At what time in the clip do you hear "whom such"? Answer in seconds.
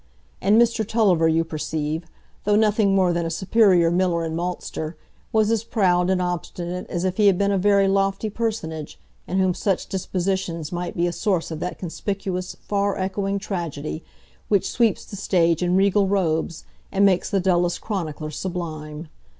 9.37-9.85